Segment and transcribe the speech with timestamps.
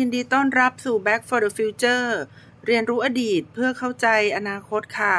[0.00, 2.06] ยินดีต้อนรับสู่ Back for the Future
[2.66, 5.14] เรียนรู้อดีตเพื่อเข้าใจอนาคตค่ะ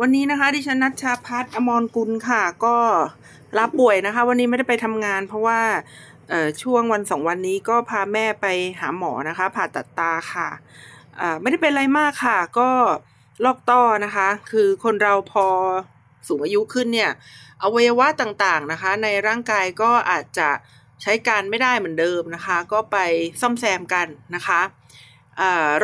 [0.00, 2.76] วันนี้นะคะ ดิฉันนัชชาพัฒอมรกุลค่ะ ก็
[3.58, 5.60] รับป่วยนะคะ วันนี้ไม่ได้ไปทำงานเพราะว่า
[6.62, 8.46] ช่วงวันสองวันนี้ก็พาแม่ไป
[8.80, 10.48] หาหมอนะคะ ผ่าตัดตาค่ะ
[11.40, 12.70] ไม่ได้เป็นอะไรมากค่ะ ก็
[13.44, 15.46] ลอกต้อนะคะ คือคนเราพอ
[16.28, 17.10] สูงอายุขึ้นเนี่ย
[17.62, 20.48] อวัยวะต่างๆนะคะ ในร่างกายก็อาจจะ
[21.02, 22.96] ใช้การไม่ได้เหมือนเดิมนะคะ ก็ไป
[23.40, 24.60] ซ่อมแซมกันนะคะ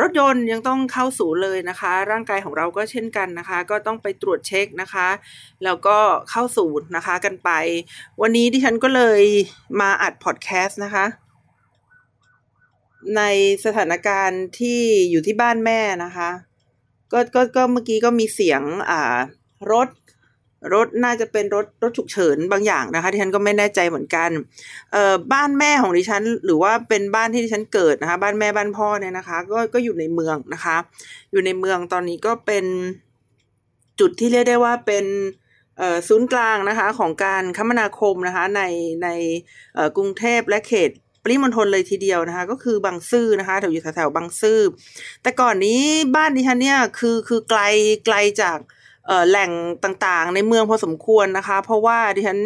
[0.01, 5.07] รถยนต์ยังต้องเข้าศูนย์เลยนะคะ ร่างกายของเราก็เช่นกันนะคะ ก็ต้องไปตรวจเช็คนะคะ
[5.63, 5.97] แล้วก็
[6.29, 7.49] เข้าศูนย์นะคะกันไป
[8.21, 9.21] วันนี้ดิฉันก็เลย
[9.81, 11.05] มาอัดพอดแคสต์นะคะ
[13.17, 13.21] ใน
[13.65, 16.29] สถานการณ์ที่อยู่ที่บ้านแม่นะคะ
[17.11, 19.17] ก็ก็ก็เมื่อกี้ก็มีเสียงอ่า
[19.71, 19.89] รถ
[20.73, 24.29] รถน่าจะเป็นรถรถฉุกเฉินบางอย่างนะคะที่ฉันก็ไม่แน่ใจเหมือนกัน
[24.91, 30.77] เอ่อบ้านแม่ของดิฉัน หรือว่าเป็นบ้านที่ดิฉันเกิดนะคะบ้านแม่บ้านพ่อเนี่ยนะคะ ก็ก็อยู่ในเมืองนะคะ
[31.31, 32.65] อยู่ในเมืองตอนนี้ก็เป็น
[33.99, 35.05] จุดที่เรียกได้ว่าเป็น
[35.77, 38.61] เอ่อศูนย์กลางนะคะของการคมนาคมนะคะใน
[39.03, 39.09] ใน
[39.73, 40.91] เอ่อกรุงเทพและเขต
[41.23, 44.59] ปริมณฑลเลยทีเดียวนะคะ ก็คือบางซื่อนะคะแถวอยู่แถวบางซื่อ
[45.21, 45.81] แต่ก่อนนี้
[46.15, 47.61] บ้านดิฉันเนี่ยคือคือไกล
[48.05, 48.57] ไกลจาก
[49.29, 49.51] แหล่ง
[49.83, 52.39] ต่างๆ ในเมืองพอสมควรนะคะ เพราะว่าดิฉัน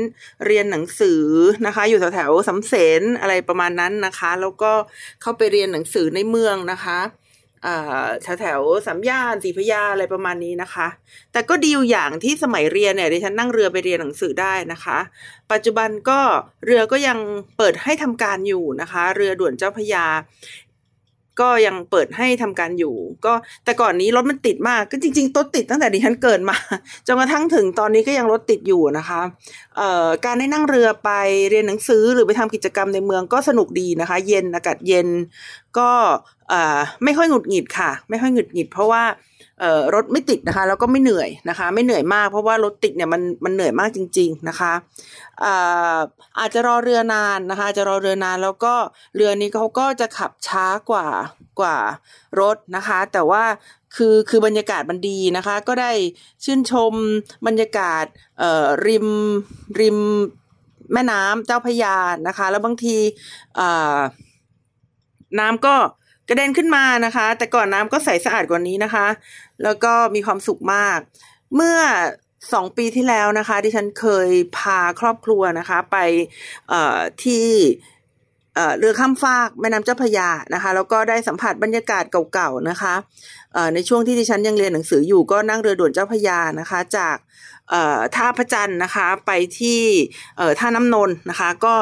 [0.46, 1.24] เรียนหนังสือ
[1.66, 4.72] นะคะ อยู่แถวๆสำเสนอะไรประมาณนั้นนะคะ แล้วก็
[5.22, 7.00] เข้าไปเรียนหนังสือในเมืองนะคะ
[8.24, 10.88] แถวแถวสามย่านสีพยาอะไรประมาณนี้นะคะ
[11.32, 14.98] แต่ก็ดีอยู่อย่างที่สมัยเรียนเนี่ยดิฉันนั่งเรือไปเรียนหนังสือได้นะคะ
[15.52, 16.20] ปัจจุบันก็
[16.66, 17.18] เรือก็ยัง
[17.58, 20.06] เปิดให้ทำการอยู่นะคะ เรือด่วนเจ้าพยา
[21.42, 23.34] ก็ยังเปิดให้ทำการอยู่ ก็
[23.66, 26.58] แต่ก่อนนี้รถมันติดมาก ก็จริงๆรถติดตั้งแต่ดิฉันเกิดมา
[27.08, 29.22] จนกระทั่งถึงตอนนี้ก็ยังรถติดอยู่นะคะ
[29.78, 31.10] เอ่อการได้นั่งเรือไป
[31.50, 35.08] เรียนหนังสือหรือไปทำกิจกรรมในเมืองก็สนุกดีนะคะ เย็นอากาศเย็น
[35.78, 35.90] ก็
[36.50, 39.04] เอ่อไม่ค่อยหงุดหงิดค่ะ ไม่ค่อยหงุดหงิด เพราะว่า
[39.96, 44.74] รถไม่ติดนะคะ แล้วก็ไม่เหนื่อยนะคะ ไม่เหนื่อยมากเพราะว่ารถติดเนี่ยมันมันเหนื่อยมากจริง ๆนะคะ
[45.44, 46.00] อา
[46.40, 48.74] อาจจะรอเรือนานนะคะ จะรอเรือนานแล้วก็
[49.16, 51.08] เรือนี้เขาก็จะขับช้ากว่า
[51.60, 51.78] กว่า
[52.40, 53.44] รถนะคะ แต่ว่า
[53.96, 55.92] คือคือบรรยากาศมันดีนะคะ ก็ได้
[56.44, 56.94] ชื่นชม
[57.48, 58.06] บรรยากาศ
[58.86, 59.08] ริม
[59.80, 60.00] ริม
[60.94, 61.98] แม่น้ำเจ้าพยา
[62.28, 62.98] นะคะ แล้วบางที
[65.40, 65.76] น้ำก็
[66.30, 69.08] กระเด็นขึ้นมานะคะ แต่ก่อนน้ำก็ใสสะอาดกว่านี้นะคะ
[69.64, 70.98] แล้วก็มีความสุขมาก
[71.56, 71.78] เมื่อ
[72.54, 75.98] สองปีที่แล้วนะคะที่ฉันเคยพาครอบครัวนะคะ ไป
[77.24, 77.48] ที่
[78.80, 82.94] เรือข้ามฟากแม่น้ำเจ้าพยานะคะ แล้วก็ได้สัมผัสบรรยากาศเก่าๆนะคะ
[83.74, 87.18] ในช่วงที่ดิฉันยังเรียนหนังสืออยู่ก็นั่งเรือด่วนเจ้าพยานะคะ จาก
[88.16, 89.82] ท่าพระจันทร์นะคะไปที่
[90.60, 91.76] ท่าน้ำนนนะคะ ก็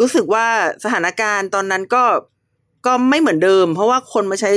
[0.00, 0.46] รู้สึกว่า
[0.84, 2.04] สถานการณ์ตอนนั้นก็
[2.86, 4.50] ก็ไม่เหมือนเดิม เพราะว่าคนมาใช้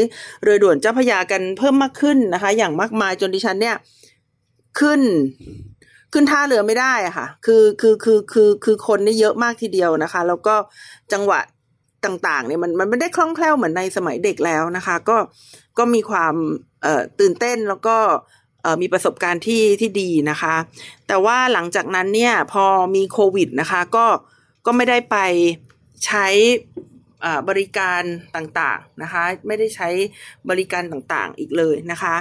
[0.44, 3.76] เรือด่วนเจ้าพยากันเพิ่มมากขึ้นนะคะ อย่างมากมายจนดิฉันเนี่ย
[4.80, 5.02] ขึ้น
[6.14, 10.56] ขึ้นท่าเรือไม่ได้อะค่ะ คือคือคือคือคือคนนี่เยอะมากทีเดียวนะคะ แล้วก็
[11.14, 11.40] จังหวะ
[12.06, 15.18] ต่างๆเนี่ยมันมันไม่ได้คล่องแคล่วเหมือนในสมัยเด็กแล้วนะคะ ก็
[15.78, 16.36] ก็มีความ
[16.84, 17.98] เอ่อตื่นเต้นแล้วก็
[18.64, 20.56] เอ่อมีประสบการณ์ที่ที่ดีนะคะ
[21.08, 24.06] แต่ว่าหลังจากนั้นเนี่ยพอมีโควิดนะคะ ก็
[24.66, 25.18] ก็ไม่ได้ไป
[26.06, 26.28] ใช้
[27.50, 28.02] บริการ
[28.36, 29.90] ต่างๆนะคะไม่ได้ใช้
[30.50, 32.16] บริการต่างๆอีกเลยนะคะ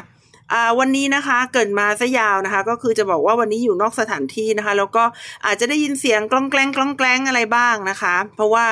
[0.78, 5.04] วันนี้นะคะเกิดมาซะยาวนะคะ ก็คือจะบอกว่าวันนี้อยู่นอกสถานที่นะคะ แล้วก็
[5.46, 8.64] อาจจะได้ยินเสียงกล้องแกล้งกล้องแกล้งอะไรบ้างนะคะ เพราะว่า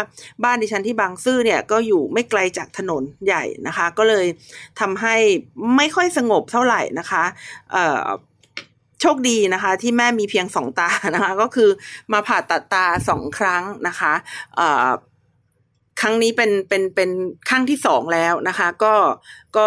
[0.44, 4.26] บ้านดิฉันที่บางซื่อเนี่ยก็อยู่ไม่ไกลจากถนนใหญ่นะคะ ก็เลย
[4.80, 5.16] ทำให้
[5.76, 7.24] ไม่ค่อยสงบเท่าไหร่นะคะ
[9.00, 11.70] โชคดีนะคะที่แม่มีเพียงสองตานะคะ ก็คือ
[12.12, 14.12] มาผ่าตัดตาสองครั้งนะคะ
[16.00, 17.10] ครั้งนี้เป็นเป็นเป็น
[17.48, 18.94] ครั้งที่สองแล้วนะคะ ก็
[19.56, 19.66] ก็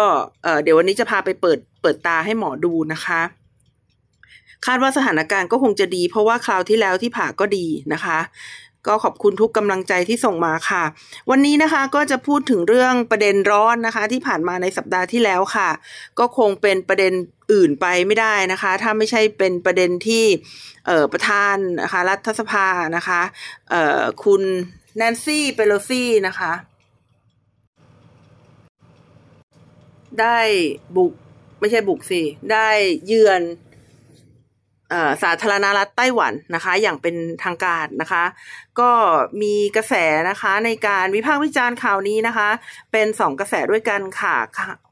[0.62, 3.20] เดี๋ยววันนี้จะพาไปเปิดเปิดตาให้หมอดูนะคะ
[4.66, 8.18] คาดว่าสถานการณ์ก็คงจะดี เพราะว่าคราวที่แล้วที่ผ่าก็ดีนะคะ
[8.86, 10.84] ก็ขอบคุณทุกกำลังใจที่ส่งมาค่ะ
[11.30, 15.68] วันนี้นะคะก็จะพูดถึงเรื่องประเด็นร้อนนะคะ ที่ผ่านมาในสัปดาห์ที่แล้วค่ะ
[16.18, 17.12] ก็คงเป็นประเด็น
[17.52, 20.24] อื่นไปไม่ได้นะคะ ถ้าไม่ใช่เป็นประเด็นที่
[21.12, 22.66] ประธานนะคะรัฐสภา
[22.96, 23.20] นะคะ
[24.24, 24.42] คุณ
[24.96, 26.52] แนนซี่เปโลซี่นะคะ
[30.20, 30.38] ได้
[30.96, 31.12] บุก
[31.60, 32.22] ไม่ใช่บุกสิ
[32.52, 32.68] ได้
[33.06, 33.42] เยือน
[35.22, 38.24] สาธารณรัฐไต้หวันนะคะ อย่างเป็นทางการนะคะ
[38.80, 38.90] ก็
[39.42, 39.94] มีกระแส
[40.30, 42.48] นะคะในการวิพากษ์วิจารณ์ข่าวนี้นะคะ
[42.92, 44.36] เป็นสองกระแสด้วยกันค่ะ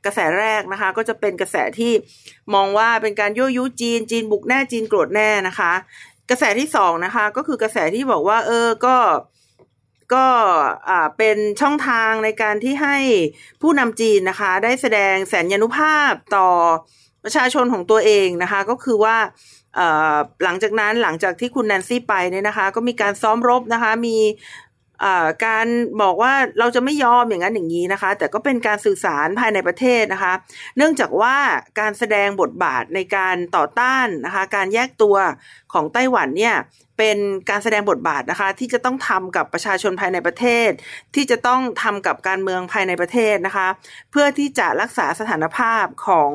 [0.05, 1.93] กระแสแรกนะคะ ก็จะเป็นกระแสที่
[2.55, 5.73] มองว่าเป็นการยั่วยุจีน จีนบุกแน่จีนโกรธแน่นะคะ
[6.31, 8.97] กระแสที่สองนะคะ ก็คือกระแสที่บอกว่า เออก็
[10.15, 10.27] ก็
[11.19, 12.99] เป็นช่องทางในการที่ให้
[13.63, 16.49] ผู้นำจีนนะคะ ได้แสดงแสนยานุภาพต่อ
[17.25, 19.17] ประชาชนของตัวเองนะคะ ก็คือว่า
[20.45, 24.17] หลังจากนั้นหลังจากที่คุณแนนซี่ไปเนี่ยนะคะ ก็มีการซ้อมรบนะคะ มี
[25.47, 25.67] การ
[26.03, 30.33] บอกว่าเราจะไม่ยอมอย่างนั้นอย่างนี้นะคะ แต่ก็เป็นการสื่อสารภายในประเทศนะคะ
[30.77, 31.37] เนื่องจากว่า
[31.81, 35.17] การแสดงบทบาทในการต่อต้านนะคะ การแยกตัว
[35.73, 36.57] ของไต้หวันเนี่ย
[36.99, 37.19] เป็น
[37.51, 40.71] การแสดงบทบาทนะคะที่จะต้องทำกับประชาชนภายในประเทศ
[41.15, 43.69] ที่จะต้องทำกับการเมืองภายในประเทศนะคะ
[44.11, 46.33] เพื่อที่จะรักษาสถานภาพของ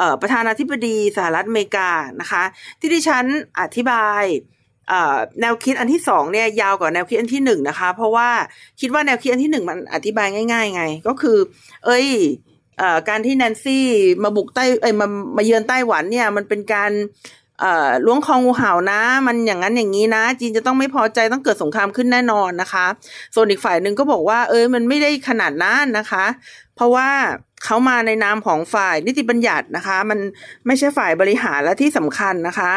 [0.00, 1.90] ออประธานาธิบดีสหรัฐอเมริกา
[2.20, 2.42] นะคะ
[2.80, 3.24] ที่ดิฉัน
[3.60, 4.24] อธิบาย
[5.40, 8.28] แนวคิดอันที่สองเนี่ยยาวกว่าแนวคิดอันที่หนึ่งนะคะ เพราะว่า
[8.80, 11.38] คิดว่าแนวคิดอันที่หนึ่งมันอธิบายง่าย ๆ ไง ก็คือ
[11.84, 12.06] เอ้ย
[13.08, 13.86] การที่แนนซี่
[14.22, 15.06] มาบุกใต้เอ้ยมา
[15.36, 16.92] มาเยือนไต้หวันเนี่ย มันเป็นการ
[18.06, 22.86] ล้วงคองูเห่านะ มันอย่างนั้นอย่างนี้นะ จีนจะต้องไม่พอใจต้องเกิดสงครามขึ้นแน่นอนนะคะ
[23.34, 26.24] ส่วนอีกฝ่ายหนึ่งก็บอกว่า เอ้ยมันไม่ได้ขนาดนั้นนะคะ
[26.76, 27.08] เพราะว่า
[27.64, 30.18] เขามาในนามของฝ่ายนิติบัญญัตินะคะ มัน
[30.66, 32.72] ไม่ใช่ฝ่ายบริหารและที่สำคัญนะคะ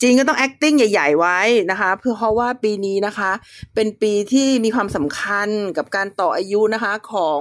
[0.00, 1.40] จีนก็ต้อง acting ใหญ่ ๆ ไว้
[1.70, 3.30] นะคะ เพื่อเพราะว่าปีนี้นะคะ
[3.74, 7.40] เป็นปีที่มีความสำคัญกับการต่ออายุนะคะของ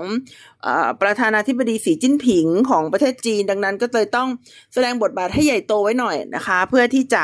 [0.66, 0.68] อ
[1.02, 4.30] ประธานาธิบดีสีจิ้นผิงของประเทศจีน ดังนั้นก็เลยต้อง
[4.74, 7.24] แสดงบทบาทให้ใหญ่โตไว้หน่อยนะคะ เพื่อที่จะ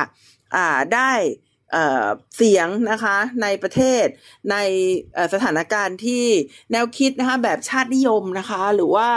[0.93, 1.11] ได้
[2.35, 4.05] เสียงนะคะในประเทศ
[4.51, 4.55] ใน
[5.33, 6.25] สถานการณ์ที่
[6.71, 9.09] แนวคิดนะคะแบบชาตินิยมนะคะ หรือว่า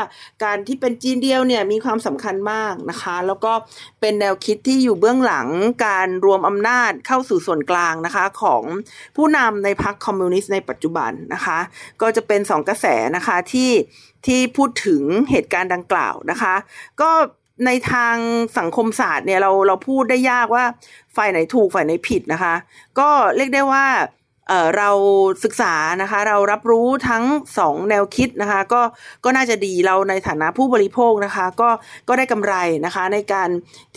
[0.45, 3.53] การที่เป็นจีนเดียวเนี่ยมีความสำคัญมากนะคะ แล้วก็
[4.01, 5.49] เป็นแนวคิดที่อยู่เบื้องหลัง
[5.87, 8.63] การรวมอำนาจเข้าสู่ส่วนกลางนะคะของ
[9.17, 11.59] ผู้นำในพรรคคอมมิวนิสต์ในปัจจุบันนะคะ
[12.03, 13.71] ก็จะเป็นสองกระแสนะคะที่
[14.27, 16.55] ที่พูดถึงเหตุการณ์ดังกล่าวนะคะ
[17.01, 17.11] ก็
[17.67, 18.17] ในทาง
[18.59, 20.65] สังคมศาสตร์เนี่ยเราเราพูดได้ยากว่า
[21.17, 22.55] ฝ่ายไหนถูกฝ่ายไหนผิดนะคะ
[22.99, 23.85] ก็เรียกได้ว่า
[24.49, 24.91] เเรา
[25.45, 27.25] ศึกษานะคะ เรารับรู้ทั้ง
[27.59, 28.83] สองแนวคิดนะคะ ก็
[29.25, 31.71] ก็น่าจะดีเราในฐานะผู้บริโภคนะคะ ก็
[32.09, 32.55] ก็ได้กำไร
[32.87, 33.49] นะคะ ในการ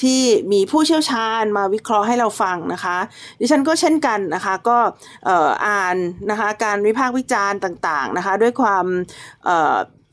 [0.02, 0.22] ที่
[0.52, 2.98] มีผู้เชี่ยวชาญมาวิเคราะห์ให้เราฟังนะคะ
[3.40, 4.78] ดิฉันก็เช่นกันนะคะ ก็
[5.68, 5.98] อ่าน
[6.32, 8.86] นะคะ การวิพากษ์วิจารณ์ต่าง ๆนะคะ ด้วยความ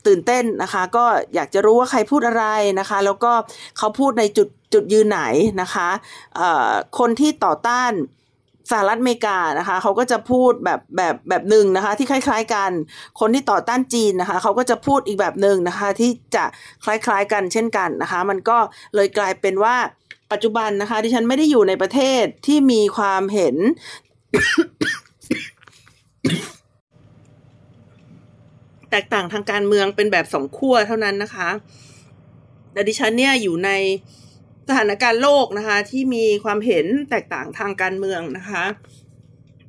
[0.07, 1.05] ตื่นเต้นนะคะ ก็
[1.35, 2.45] อยากจะรู้ว่าใครพูดอะไร
[2.79, 3.31] นะคะ แล้วก็
[3.77, 5.21] เขาพูดในจุดจุดยืนไหน
[5.61, 5.89] นะคะ
[6.99, 7.93] คนที่ต่อต้าน
[8.71, 12.71] สหรัฐอเมริกานะคะเขาก็จะพูดแบบแบบแบบหนึ่งนะคะ ที่คล้าย ๆ กัน
[13.19, 16.43] คนที่ต่อต้านจีนนะคะเขาก็จะพูดอีกแบบหนึ่งนะคะ ที่จะ
[16.85, 18.57] คล้ายๆกันเช่นกันนะคะ มันก็
[18.95, 19.75] เลยกลายเป็นว่า
[20.31, 23.55] ปัจจุบันนะคะที่ฉันไม่ได้อยู่ในประเทศที่มีความเห็น
[28.93, 31.49] แตกต่างทางการเมืองเป็นแบบสองขั้วเท่านั้นนะคะ
[32.73, 33.69] แต่ดิฉันเนี่ยอยู่ใน
[34.69, 38.63] สถานการณ์โลกนะคะ ที่มีความเห็นแตกต่างทางการเมืองนะคะ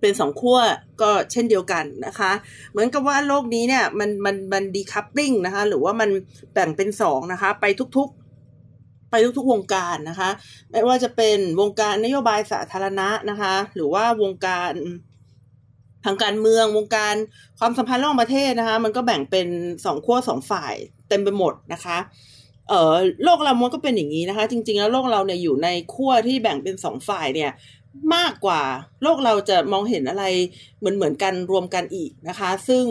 [0.01, 0.59] เป็นสองขั้ว
[1.03, 2.33] ก็เช่นเดียวกันนะคะ
[2.71, 6.11] เหมือนกับว่าโลกนี้เนี่ยมันมันมันดีคัพปิ้งนะคะ หรือว่ามัน
[6.53, 7.65] แบ่งเป็นสองนะคะ ไป
[7.97, 10.31] ทุกๆไปทุกๆวงการนะคะ
[10.71, 14.73] ไม่ว่าจะเป็นวงการนโยบายสาธารณะนะคะ หรือว่าวงการ
[16.05, 17.15] ทางการเมืองวงการ
[17.59, 19.49] ความสัมพันธ์ระหว่างประเทศนะคะ มันก็แบ่งเป็น
[19.85, 20.75] สองขั้วสองฝ่าย
[21.09, 21.99] เต็มไปหมดนะคะ
[22.69, 22.95] เออ
[23.25, 27.51] โลกเรามันก็เป็นอย่างนี้นะคะ จริง ๆ แล้วโลกเราเนี่ยอยู่ในขั้วที่แบ่งเป็นสองฝ่ายเนี่ย
[28.15, 28.63] มากกว่า
[29.03, 30.25] โลกเราจะมองเห็นอะไร
[30.79, 32.85] เหมือนเหมือนกันรวมกันอีกนะคะ ซึ่ง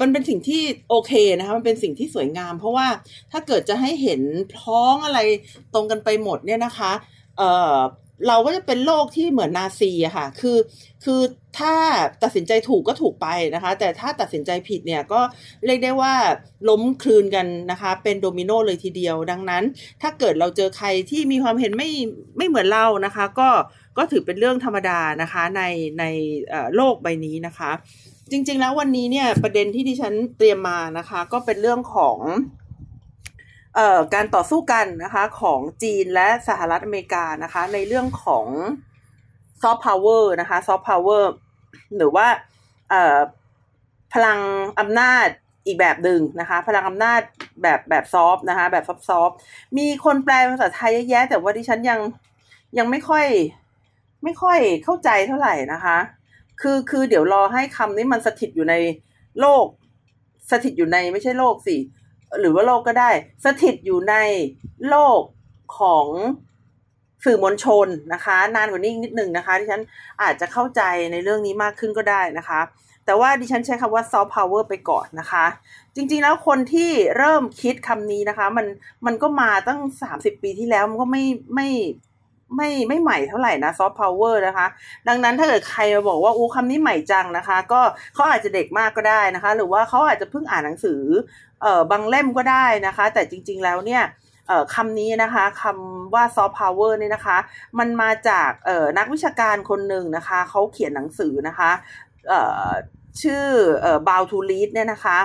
[0.00, 2.86] มันเป็นสิ่งที่โอเคนะคะ มันเป็นสิ่งที่สวยงาม เพราะว่า
[3.32, 4.22] ถ้าเกิดจะให้เห็น
[4.56, 5.20] พ้องอะไร
[5.74, 6.92] ตรงกันไปหมดเนี่ยนะคะ
[7.38, 7.76] เอ่อ
[8.28, 10.58] เราก็จะเป็นโลกที่เหมือนนาซีอะค่ะ คือ
[11.04, 11.20] คือ
[11.58, 11.74] ถ้า
[12.22, 15.20] ตัดสินใจถูกก็ถูกไปนะคะ แต่ถ้าตัดสินใจผิดเนี่ยก็
[15.64, 16.14] เรียกได้ว่า
[16.68, 19.62] ล้มคลืนกันนะคะ เป็นโดมิโนเลยทีเดียว ดังนั้น
[20.02, 21.90] ถ้าเกิดเราเจอใครที่มีความเห็นไม่
[22.36, 23.48] ไม่เหมือนเรานะคะ ก็
[23.98, 25.62] ก็ถือเป็นเรื่องธรรมดานะคะ ใน
[25.98, 26.04] ใน
[26.74, 27.70] โลกใบนี้นะคะ
[28.30, 32.18] จริง ๆ แล้ววันนี้เนี่ยประเด็นที่ดิฉันเตรียมมานะคะ ก็เป็นเรื่องของ
[34.14, 38.46] การต่อสู้กันนะคะของจีนและสหรัฐอเมริกานะคะ ในเรื่องของ
[39.62, 41.32] ซอฟต์พาวเวอร์นะคะซอฟต์พาวเวอร์
[41.96, 42.26] หรือว่า
[44.12, 44.38] พลัง
[44.80, 45.26] อำนาจ
[45.66, 47.20] อีกแบบหนึ่งนะคะ พลังอำนาจ
[47.62, 49.30] แบบแบบซอฟนะคะ แบบซอฟซอฟ
[49.78, 52.00] มีคนแปลภาษาไทยเยอะแยะ แต่ว่าดิฉันยัง
[52.78, 53.26] ยังไม่ค่อย
[54.24, 55.98] ไม่ค่อยเข้าใจเท่าไหร่นะคะ
[56.60, 58.74] คือคือเดี๋ยวรอให้คำนี้มันสถิตอยู่ใน
[59.40, 59.66] โลก
[60.50, 61.76] สถิตอยู่ในไม่ใช่โลกสิ
[62.40, 63.10] หรือว่าโลกก็ได้
[63.44, 64.14] สถิตอยู่ใน
[64.88, 65.20] โลก
[65.78, 66.06] ของ
[67.24, 69.82] สื่อมวลชนนะคะ นานกว่านี้นิดนึงนะคะที่ฉัน
[70.22, 72.60] อาจจะเข้าใจในเรื่องนี้มากขึ้นก็ได้นะคะ
[73.04, 75.46] แต่ว่าดิฉันใช้คำว่าซอฟต์พาวเวอร์ไปก่อนนะคะ
[75.94, 78.66] จริงๆแล้วคนที่เริ่มคิดคำนี้นะคะ มัน
[79.06, 81.68] มันก็มาตั้งสามสิบปีที่แล้วมันก็ไม่ไม่
[82.54, 84.66] ไม่ไม่ใหม่เท่าไหร่นะซอฟต์พาวเวอร์นะคะ
[85.08, 87.80] ดังนั้นถ้าเกิดใครมาบอกว่าอู้คำนี้ใหม่จังนะคะ ก็
[88.14, 91.02] เขาอาจจะเด็กมากก็ได้นะคะ หรือว่าเขาอาจจะเพิ่งอ่านหนังสือ
[91.62, 94.02] เอ่อบางเล่มก็ได้นะคะ แต่จริง ๆแล้วเนี่ย
[94.48, 97.38] เอ่อคำนี้นะคะคำว่าซอฟต์พาวเวอร์เนี่ยนะคะ
[97.78, 101.70] มันมาจากเอ่อนักวิชาการคนหนึ่งนะคะเขาเขียนหนังสือนะคะ
[102.28, 102.70] เอ่อ
[103.22, 103.46] ชื่อ
[103.80, 105.18] เอ่อบาวทูลีดเนี่ยนะคะ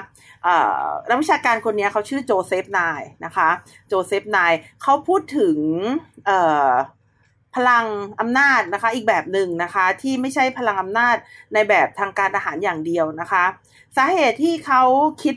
[1.09, 3.49] นักวิชาการคนนี้เขาชื่อโจเซฟนายนะคะ
[3.87, 4.51] โจเซฟนาย
[4.83, 5.57] เขาพูดถึง
[7.55, 7.85] พลัง
[8.19, 11.15] อำนาจนะคะ อีกแบบหนึ่งนะคะ ที่ไม่ใช่พลังอำนาจ
[11.53, 13.43] ในแบบทางการทหารอย่างเดียวนะคะ
[13.97, 14.83] สาเหตุที่เขา
[15.23, 15.35] คิด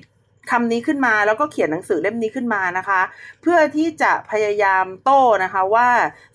[0.51, 3.01] คำนี้ขึ้นมาแล้วก็เขียนหนังสือเล่มนี้ขึ้นมานะคะ
[3.43, 5.89] เพื่อที่จะพยายามโต้นะคะว่า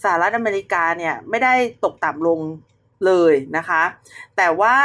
[0.04, 2.40] สหรัฐอเมริกาเนี่ยไม่ได้ตกต่ำลง
[3.06, 3.84] เลยนะคะ
[4.38, 4.78] แต่ว่า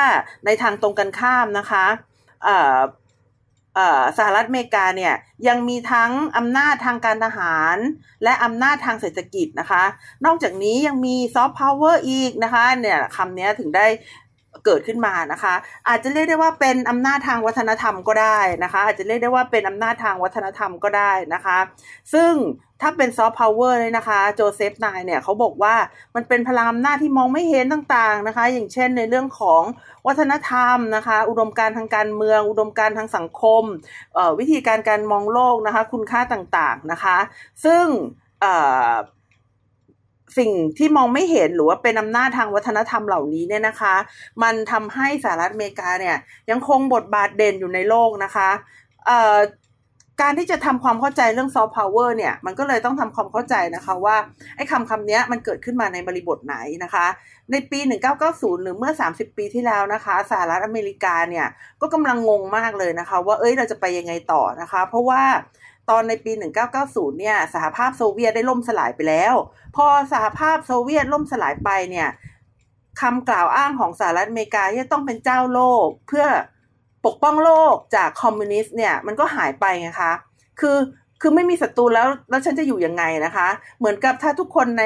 [0.45, 1.87] ในทางตรงกันข้ามนะคะ
[4.19, 5.15] สหรัฐอเมริกาเนี่ย
[5.49, 7.77] ยังมีทั้งอำนาจทางการทหาร
[8.25, 9.85] และอำนาจทางเศรษฐกิจนะคะ
[10.25, 13.87] นอกจากนี้ยังมีซอฟต์พาวเวอร์อีกนะคะเนี่ยคำนี้ถึงได้
[14.65, 15.55] เกิดขึ้นมานะคะ
[15.89, 21.59] อาจจะเรียกได้ว่าเป็นอำนาจทางวัฒนธรรมก็ได้นะคะ อาจจะเรียกได้ว่าเป็นอำนาจทางวัฒนธรรมก็ได้นะคะ
[22.15, 22.33] ซึ่ง
[22.85, 25.75] ถ้าเป็นซอฟต์พาวเวอร์เลยนะคะ โจเซฟนายเนี่ยเขาบอกว่า
[26.15, 29.63] มันเป็นพลังอำนาจที่มองไม่เห็นต่างๆนะคะ อย่างเช่นในเรื่องของ
[30.07, 33.63] วัฒนธรรมนะคะ อุดมการณ์ทางการเมือง อุดมการณ์ทางสังคม
[34.39, 37.17] วิธีการการมองโลกนะคะ คุณค่าต่างๆนะคะ
[37.65, 37.85] ซึ่ง
[40.39, 43.95] สิ่งที่มองไม่เห็นหรือว่าเป็นอำนาจทางวัฒนธรรมเหล่านี้เนี่ยนะคะ
[44.43, 46.17] มันทำให้สหรัฐอเมริกาเนี่ย
[46.51, 48.51] ยังคงบทบาทเด่นอยู่ในโลกนะคะ
[50.21, 54.17] การที่จะทำความเข้าใจเรื่องซอฟต์พาวเวอร์เนี่ย มันก็เลยต้องทำความเข้าใจนะคะว่า
[54.57, 57.07] ไอ้คำคำนี้มันเกิดขึ้นมาในบริบทไหนนะคะ
[57.51, 57.79] ในปี
[58.21, 61.47] 1990 หรือเมื่อ 30 ปีที่แล้วนะคะสหรัฐอเมริกาเนี่ย
[61.81, 65.23] ก็กำลังงงมากเลยนะคะ ว่าเอ้ยเราจะไปยังไงต่อนะคะ เพราะว่า
[65.91, 66.33] ตอนในปี
[66.77, 69.35] 1990 เนี่ยสหภาพโซเวียตได้ล่มสลายไปแล้ว
[69.77, 72.09] พอสหภาพโซเวียตล่มสลายไปเนี่ย
[73.01, 76.27] คำกล่าวอ้างของสหรัฐอเมริกาที่ต้องเป็นเจ้าโลกเพื่อ
[77.07, 80.13] ปกป้องโลกจากคอมมิวนิสต์เนี่ยมันก็หายไปไงคะ
[80.61, 80.77] คือ
[81.21, 84.85] คือไม่มีศัตรูแล้วแล้วฉันจะอยู่ยังไงนะคะ เหมือนกับถ้าทุกคนใน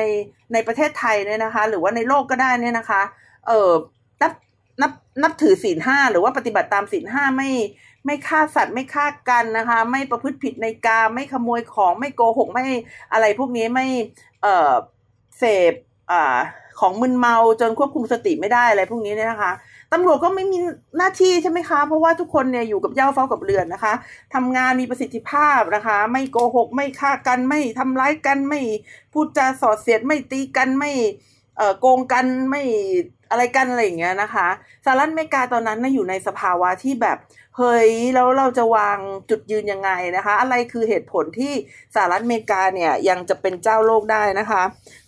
[0.52, 3.02] ในประเทศไทยเนี่ยนะคะ หรือว่าในโลกก็ได้เนี่ยนะคะ
[3.46, 3.72] เออ
[4.22, 4.32] นับ
[4.80, 7.50] นับนับถือศีลห้าหรือว่าปฏิบัติตามศีลห้าไม่
[8.06, 12.64] ไม่ฆ่าสัตว์ไม่ฆ่ากันนะคะ ไม่ประพฤติผิดในกาไม่ขโมยของไม่โกหกไม่
[13.12, 13.86] อะไรพวกนี้ไม่
[14.42, 14.72] เอ่อ
[15.38, 15.72] เสพ
[16.12, 16.38] อ่า
[16.80, 19.52] ของมึนเมาจนควบคุมสติไม่ได้อะไรพวกนี้เนี่ยนะคะ
[19.92, 20.58] ตำรวจก็ไม่มี
[20.98, 23.92] หน้าที่ใช่ไหมคะ เพราะว่าทุกคนเนี่ยอยู่กับเย้าเฝ้ากับเรือนนะคะ
[24.34, 28.60] ทำงานมีประสิทธิภาพนะคะ ไม่โกหก ไม่ฆ่ากันไม่ทำร้ายกันไม่
[29.12, 30.92] พูดจาสอดเสียดไม่ตีกันไม่
[31.56, 32.62] เอ่อโกงกันไม่
[33.30, 34.48] อะไรกันอะไรอย่างเงี้ยนะคะ
[34.84, 37.18] สหรัฐอเมริกาตอนนั้นน่ะอยู่ในสภาวะที่แบบ
[37.56, 38.98] เฮ้ยแล้วเราจะวาง
[39.30, 41.52] จุดยืนยังไงนะคะ อะไรคือเหตุผลที่
[41.94, 44.62] สหรัฐอเมริกาเนี่ยยังจะเป็นเจ้าโลกได้นะคะ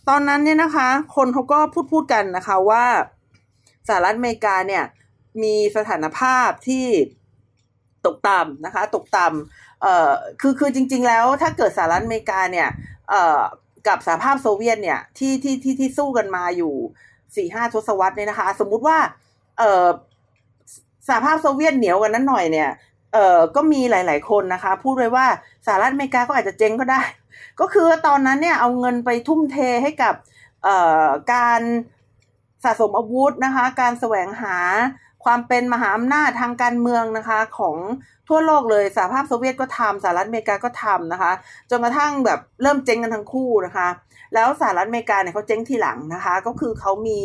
[0.09, 2.85] ตอนนั้นเนี่ยนะคะ คนเขาก็พูดพูดกันนะคะว่า
[3.91, 4.85] สหรัฐอเมริกาเนี่ย
[5.43, 6.87] มีสถานภาพที่
[8.07, 12.69] ตกต่ำนะคะ ตกต่ำเอ่อคือคือจริง ๆ แล้วถ้าเกิดสหรัฐอเมริกาเนี่ย
[13.11, 13.41] เอ่อ
[13.89, 16.75] กับสหภาพโซเวียตเนี่ยที่ที่ที่ที่สู้กันมาอยู่
[17.37, 18.99] สี่ห้าทศวรรษเนี่ยนะคะ สมมุติว่า
[19.59, 19.87] เอ่อ
[21.09, 22.71] สหภาพโซเวียตเหนียวกันนั้นหน่อยเนี่ย
[23.13, 25.27] เอ่อก็มีหลาย ๆ คนนะคะ พูดไว้ว่า
[25.67, 27.03] สหรัฐอเมริกาก็อาจจะเจ๊งก็ได้
[27.61, 30.15] ก็คือตอนนั้นเนี่ยเอาเงินไปทุ่มเทให้กับ
[30.65, 31.61] เอ่อการ
[32.65, 34.57] สะสมอาวุธนะคะ การแสวงหา
[35.25, 37.77] ความเป็นมหาอำนาจทางการเมืองนะคะของ
[38.29, 41.33] ทั่วโลกเลยสหภาพโซเวียตก็ทำสหรัฐอเมริกาก็ทำนะคะ
[41.71, 43.89] จนกระทั่งแบบเริ่มเจ๊งกันทั้งคู่นะคะ
[44.35, 47.21] แล้วสหรัฐอเมริกาเนี่ยเขาเจ๊งทีหลังนะคะ ก็คือเขามี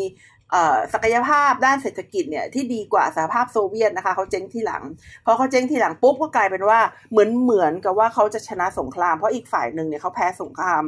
[0.93, 4.83] ศักยภาพด้านเศรษฐกิจเนี่ยที่ดีกว่าสหภาพโซเวียตนะคะเขาเจ๊งที่หลัง
[5.25, 6.79] พอเขาเจ๊งที่หลังปุ๊บก็กลายเป็นว่า
[7.11, 10.83] เหมือนเหมือนกับว่าเขาจะชนะสงคราม เพราะอีกฝ่ายหนึ่งเนี่ยเขาแพ้สงคราม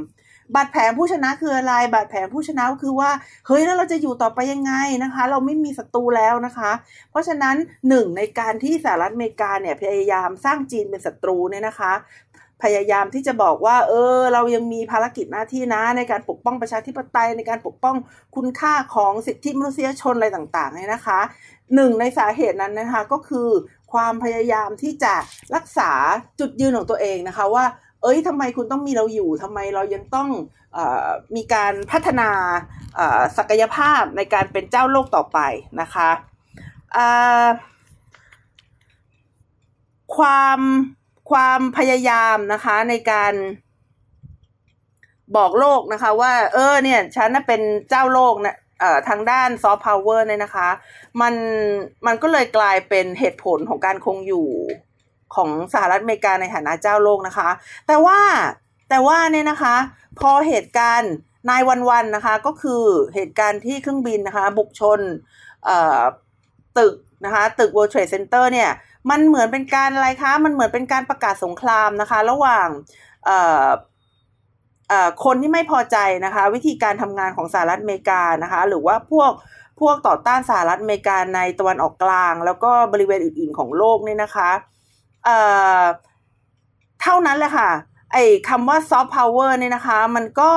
[0.56, 3.12] บาดแผลผู้ชนะคืออะไร บาดแผลผู้ชนะก็คือว่า
[3.48, 4.74] เฮ้ยแล้วเราจะอยู่ต่อไปยังไง
[5.04, 6.72] นะคะ เราไม่มีศัตรูแล้วนะคะ
[7.12, 7.56] เพราะฉะนั้น
[7.90, 11.94] หนึ่งในการที่สหรัฐอเมริกาเนี่ยพยายามสร้างจีนเป็นศัตรูเนี่ยนะคะ
[12.64, 17.96] พยายามที่จะบอกว่า เออ เรายังมีภารกิจหน้าที่นะ ในการปกป้องประชาธิปไตยในการปกป้อง
[18.36, 21.20] คุณค่าของสิทธิมนุษยชนอะไรต่างๆเนี่ยนะคะ
[21.76, 23.50] หนึ่งในสาเหตุนั้นนะคะก็คือ
[23.94, 25.14] ความพยายามที่จะ
[25.56, 25.92] รักษา
[26.40, 27.66] จุดยืนของตัวเองนะคะว่า
[28.02, 30.30] เอ้ยทำไมคุณต้องมีเราอยู่ทำไมเรายังต้อง
[30.78, 30.80] อ
[31.36, 32.30] มีการพัฒนา
[33.38, 35.40] ศักยภาพในการเป็นเจ้าโลกต่อไป
[35.82, 36.10] นะคะ
[40.18, 40.60] ความ
[41.32, 43.34] ความพยายามนะคะในการ
[45.38, 48.58] บอกโลกนะคะ ว่า เออเนี่ยฉันน่ะเป็นเจ้าโลกนะ
[49.10, 50.70] ทางด้านซอฟต์พาวเวอร์เนี่ยนะคะ
[51.22, 51.34] มัน
[52.06, 54.50] มันก็เลยกลายเป็นเหตุผลของการคงอยู่
[55.36, 57.50] ของสหรัฐอเมริกาในฐานะเจ้าโลกนะคะ
[57.88, 58.20] แต่ว่า
[58.90, 59.76] แต่ว่าเนี่ยนะคะ
[60.20, 61.14] พอเหตุการณ์
[61.50, 62.84] นายวันวันนะคะ ก็คือ
[63.16, 65.00] เหตุการณ์ที่เครื่องบินนะคะ บุกชน
[66.78, 68.70] ตึกนะคะ ตึก World Trade Center เนี่ย
[69.10, 72.68] มันเหมือนเป็นการอะไรคะ มันเหมือนเป็นการประกาศสงครามนะคะ ระหว่าง
[75.24, 79.32] คนที่ไม่พอใจนะคะ วิธีการทำงานของสหรัฐอเมริกานะคะ หรือว่าพวก
[79.80, 84.50] พวกต่อต้านสหรัฐอเมริกาในตะวันออกกลาง แล้วก็บริเวณอื่น ๆ ของโลกเนี่ยนะคะ
[85.28, 85.40] เอ่
[85.82, 85.84] อ
[87.02, 87.70] เท่านั้นแหละค่ะ
[88.14, 90.52] ไอ้คำว่าซอฟต์พาวเวอร์เนี่ยนะคะ มันก็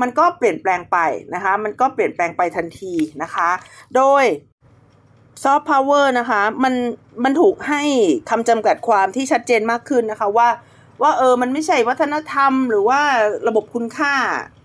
[0.00, 0.98] มันก็เปลี่ยนแปลงไป
[1.34, 3.50] นะคะ มันก็เปลี่ยนแปลงไปทันทีนะคะ
[3.96, 4.24] โดย
[5.44, 6.74] ซอฟต์พาวเวอร์นะคะ มัน
[7.24, 7.82] มันถูกให้
[8.30, 10.48] คำจำกัดความที่ชัดเจนมากขึ้นนะคะว่า
[11.02, 13.00] ว่าเออ มันไม่ใช่วัฒนธรรม หรือว่า
[13.48, 14.14] ระบบคุณค่า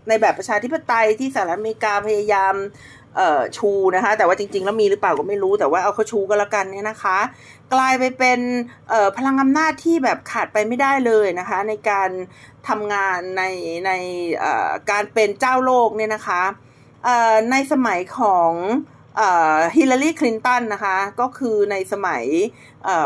[0.07, 2.55] ในแบบประชาธิปไตยที่สหรัฐอเมริกาพยายาม
[3.57, 7.17] ชูนะคะ แต่ว่าจริง ๆ แล้วมีหรือเปล่าก็ไม่รู้ แต่ว่าเอาเขาชูก็แล้วกันเนี่ยนะคะ
[7.73, 8.39] กลายไปเป็น
[9.17, 12.09] พลังอำนาจที่แบบขาดไปไม่ได้เลยนะคะ ในการ
[12.67, 13.43] ทำงานใน
[13.87, 13.91] ใน
[14.91, 16.41] การเป็นเจ้าโลกเนี่ยนะคะ
[17.51, 18.51] ในสมัยของ
[19.75, 22.23] ฮิลลารีคลินตันนะคะ ก็คือในสมัย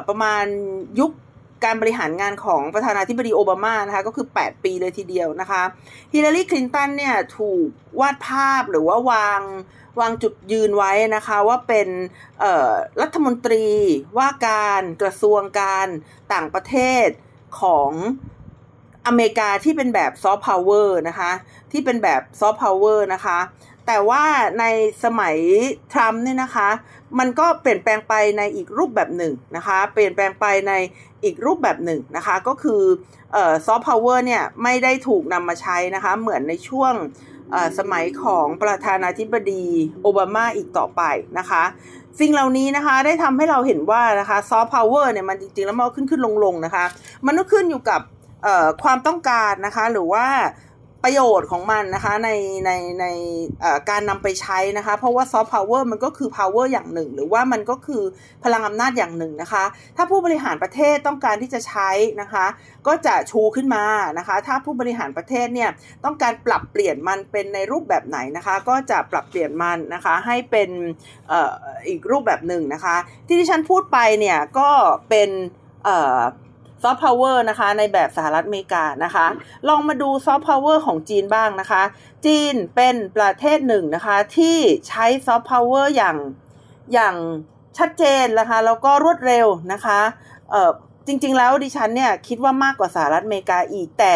[0.08, 0.46] ประมาณ
[1.00, 1.12] ยุค
[1.64, 5.64] การบริหารงานของประธานาธิบดีโอบามานะคะก็คือ 8 ปีเลยทีเดียวนะคะ
[6.14, 7.68] ฮิลลารีคลินตันเนี่ยถูก
[8.00, 9.42] วาดภาพหรือว่าวาง
[10.00, 11.88] วางจุดยืนไว้นะคะว่าเป็น
[13.02, 13.66] รัฐมนตรี
[14.18, 15.88] ว่าการกระทรวงการ
[16.34, 16.76] ต่างประเท
[17.06, 17.08] ศ
[17.62, 17.92] ของ
[19.08, 21.32] อเมริกาที่เป็นแบบซอฟต์พาวเวอร์นะคะ
[21.72, 23.40] ที่เป็นแบบซอฟต์พาวเวอร์นะคะ
[23.88, 24.24] แต่ว่า
[24.60, 24.66] ใน
[25.04, 25.38] สมัย
[25.94, 26.70] ทรัมป์เนี่ยนะคะ
[27.20, 30.74] มันก็เปลี่ยนแปลงไปในอีกรูปแบบหนึ่งนะคะ เปลี่ยนแปลงไปใน
[31.24, 32.82] อีกรูปแบบหนึ่งนะคะ ก็คือ
[33.66, 36.94] ซอฟต์พาวเวอร์เนี่ยไม่ได้ถูกนำมาใช้นะคะ เหมือนในช่วง
[37.80, 39.66] สมัยของประธานาธิบดี
[40.02, 41.02] โอบามาอีกต่อไป
[41.40, 41.64] นะคะ
[42.20, 46.86] สิ่งเหล่านี้นะคะได้ทำให้เราเห็นว่านะคะซอฟต์พาวเวอร์เนี่ยมันจริงๆ แล้วมันขึ้นขึ้นลงลงนะคะ
[47.26, 48.02] มันก็ขึ้นอยู่กับ
[48.84, 50.26] ความต้องการนะคะ หรือว่า
[51.04, 52.30] ประโยชน์ของมันนะคะใน
[52.66, 53.06] ในใน
[53.90, 58.04] การนำไปใช้นะคะ เพราะว่าซอฟต์พาวเวอร์มันก็คือ power อย่างหนึ่ง หรือว่ามันก็คือ
[58.44, 59.64] พลังอำนาจอย่างหนึ่งนะคะ
[59.98, 61.90] ถ้าผู้บริหารประเทศต้องการที่จะใช้
[62.22, 62.46] นะคะ
[62.88, 63.86] ก็จะชูขึ้นมา
[64.18, 65.70] นะคะ ถ้าผู้บริหารประเทศเนี่ย
[66.06, 70.70] ต้องการปรับเปลี่ยนมันเป็นในรูปแบบไหนนะคะ ก็จะปรับเปลี่ยนมันนะคะให้เป็น
[71.32, 72.96] อีกรูปแบบหนึ่งนะคะ
[73.28, 74.70] ที่ดิฉันพูดไปเนี่ยก็
[75.10, 75.30] เป็น
[76.84, 79.26] ซอฟต์พาวเวอร์นะคะในแบบสหรัฐอเมริกานะคะ
[79.68, 81.82] ลองมาดูซอฟต์พาวเวอร์ของจีนบ้างนะคะ
[82.26, 86.18] จีนเป็นประเทศหนึ่งนะคะ ที่ใช้ซอฟต์พาวเวอร์อย่าง
[86.94, 87.16] อย่าง
[87.78, 90.00] ชัดเจนนะคะแล้วก็รวดเร็วนะคะ
[90.52, 90.72] เออ
[91.08, 94.16] จริง ๆ แล้วดิฉันเนี่ยคิดว่ามากกว่าสหรัฐอเมริกาอีกแต่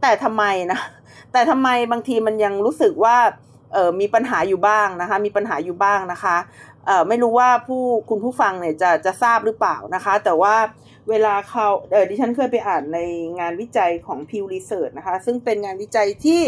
[0.00, 0.80] แต่ทำไมนะ
[1.32, 3.16] แต่ทำไมบางทีมันยังรู้สึกว่า
[3.72, 6.36] เออมีปัญหาอยู่บ้างนะคะ มีปัญหาอยู่บ้างนะคะ
[7.08, 10.54] ไม่รู้ว่าผู้คุณผู้ฟังเนี่ยจะจะทราบหรือเปล่านะคะ แต่ว่า
[11.10, 12.98] เวลาเขาเออดิฉันเคยไปอ่านใน
[13.38, 16.42] งานวิจัยของ Pew Research นะคะ ซึ่งเป็นงานวิจัยที่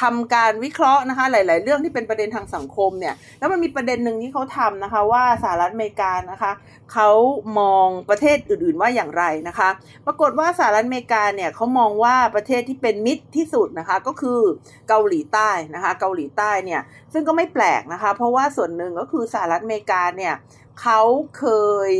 [0.00, 6.52] ทำการวิเคราะห์นะคะ หลาย ๆ เรื่องที่เป็นประเด็นทางสังคมเนี่ย แล้วมันมีประเด็นหนึ่งที่เขาทำนะคะว่าสหรัฐอเมริกานะคะ
[6.92, 7.10] เขา
[7.58, 9.68] มองประเทศอื่น ๆ ว่าอย่างไรนะคะ
[10.06, 14.40] ปรากฏว่าสหรัฐอเมริกาเนี่ยเขามองว่าประเทศที่เป็นมิตรที่สุดนะคะก็คือ
[14.88, 16.80] เกาหลีใต้นะคะ เกาหลีใต้เนี่ย
[17.12, 20.34] ซึ่งก็ไม่แปลกนะคะ เพราะว่าส่วนหนึ่งก็คือสหรัฐอเมริกาเนี่ย
[20.82, 21.00] เขา
[21.38, 21.44] เค
[21.88, 21.90] ย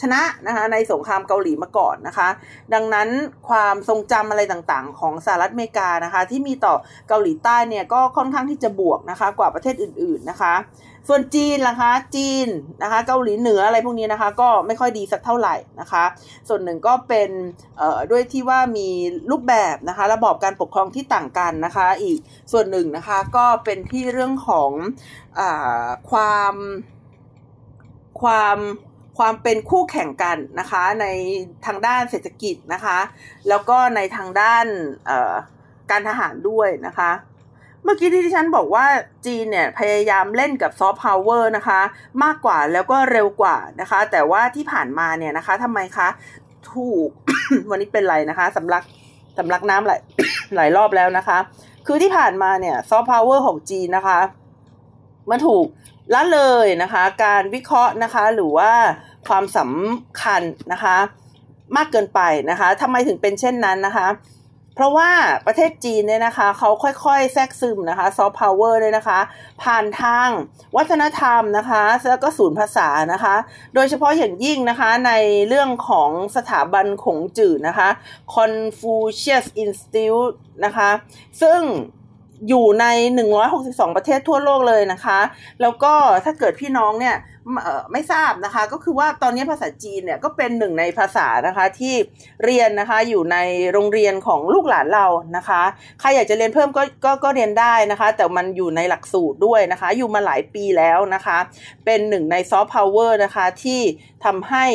[0.00, 2.28] ชนะนะคะในสงครามเกาหลีมาก่อนนะคะ
[2.74, 3.08] ดังนั้น
[3.48, 6.74] ความทรงจำอะไรต่างๆ ของสหรัฐอเมริกานะคะ ที่มีต่อ
[7.08, 10.54] เกาหลีใต้เนี่ยก็ค่อนข้างที่จะบวกนะคะ กว่าประเทศอื่นๆนะคะ
[11.08, 12.48] ส่วนจีนล่ะคะ จีน
[12.82, 16.04] นะคะ เกาหลีเหนืออะไรพวกนี้นะคะ ก็ไม่ค่อยดีสักเท่าไหร่นะคะ
[16.48, 17.30] ส่วนหนึ่งก็เป็น
[18.10, 18.88] ด้วยที่ว่ามี
[19.30, 22.18] รูปแบบนะคะ ระบอบการปกครองที่ต่างกันนะคะ อีก
[22.52, 24.70] ส่วนหนึ่งนะคะก็เป็นที่เรื่องของ
[25.38, 25.40] อ
[26.10, 26.54] ความ
[28.22, 28.58] ความ
[29.18, 31.06] ความเป็นคู่แข่งกันนะคะใน
[31.66, 32.98] ทางด้านเศรษฐกิจนะคะ
[33.48, 34.66] แล้วก็ในทางด้าน
[35.90, 37.10] การทหารด้วยนะคะ
[37.82, 38.86] เมื่อกี้ที่ที่ฉันบอกว่า
[39.26, 41.80] จีนเนี่ยพยายามเล่นกับซอฟต์พาวเวอร์นะคะ
[42.24, 46.08] มากกว่าแล้วก็เร็วกว่านะคะ แต่ว่าที่ผ่านมาเนี่ยนะคะทำไมคะ
[46.72, 47.08] ถูก
[47.70, 48.82] วันนี้เป็นไรนะคะสำลัก
[49.38, 50.00] สำลักน้ำหลาย
[50.56, 51.38] หลายรอบแล้วนะคะ
[51.86, 54.18] คือที่ผ่านมาเนี่ยซอฟต์พาวเวอร์ของจีนนะคะ
[55.30, 55.66] มันถูก
[56.14, 58.72] ละเลยนะคะการวิเคราะห์นะคะหรือว่า
[59.28, 60.42] ความสำคัญ
[60.72, 60.96] นะคะ
[61.76, 64.08] มากเกินไปนะคะทำไมถึงเป็นเช่นนั้นนะคะ
[64.74, 65.10] เพราะว่า
[65.46, 66.70] ประเทศจีนเนี่ยนะคะเขา
[67.04, 69.18] ค่อยๆ แทรกซึมนะคะซอฟต์พาวเวอร์เลยนะคะ
[69.62, 70.28] ผ่านทาง
[70.76, 73.34] วัฒนธรรมนะคะแล้วก็ศูนย์ภาษานะคะ
[73.74, 75.12] โดยเฉพาะอย่างยิ่งนะคะใน
[75.48, 77.88] เรื่องของสถาบันขงจื่อนะคะ
[78.34, 80.90] Confucius Institute นะคะ
[81.42, 81.60] ซึ่ง
[82.48, 82.86] อยู่ใน
[83.42, 85.18] 162 ประเทศทั่วโลกเลยนะคะ
[85.60, 85.92] แล้วก็
[86.24, 87.16] ถ้าเกิดพี่น้องเนี่ย
[87.92, 91.94] ไม่ทราบนะคะ ก็คือว่าตอนนี้ภาษาจีนเนี่ยก็เป็นหนึ่งในภาษานะคะที่
[92.44, 93.36] เรียนนะคะอยู่ใน
[93.72, 95.62] โรงเรียนของลูกหลานเรานะคะ
[96.00, 101.38] ใครอยากจะเรียนเพิ่มก็ก็ก็เรียนได้นะคะ แต่มันอยู่ในหลักสูตรด้วยนะคะ อยู่มาหลายปีแล้วนะคะ
[101.84, 103.80] เป็นหนึ่งในซอฟต์พาวเวอร์นะคะที่
[104.24, 104.66] ทำให้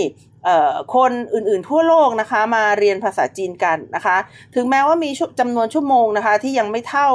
[0.95, 4.17] คนอื่นๆทั่วโลกนะคะ มาเรียนภาษาจีนกันนะคะ
[4.55, 7.09] ถึงแม้ว่ามีจำนวนชั่วโมงนะคะ ที่ยังไม่เท่า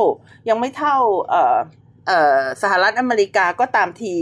[0.48, 0.96] ยังไม่เท่า
[2.62, 4.14] สหรัฐอเมริกาก็ตามที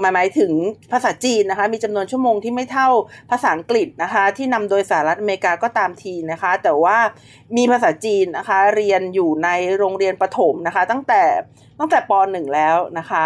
[0.00, 0.52] หมายหมายถึง
[0.92, 2.88] ภาษาจีนนะคะ มีจำนวนชั่วโมงที่ไม่เท่า
[3.30, 6.98] ภาษาอังกฤษนะคะ ที่นำโดยสหรัฐอเมริกาก็ตามทีนะคะ แต่ว่า
[7.56, 11.22] มีภาษาจีนนะคะ เรียนอยู่ในโรงเรียนประถมนะคะ ตั้งแต่
[11.78, 13.24] ตั้งแต่ป .1 แล้วนะคะ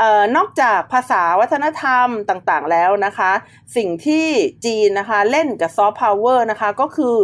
[0.00, 3.32] ออนอกจากภาษาวัฒนธรรมต่างๆแล้วนะคะ
[3.76, 4.26] สิ่งที่
[4.64, 7.16] จีนนะคะเล่นกับซอฟต์พาวเวอร์นะคะก็คือ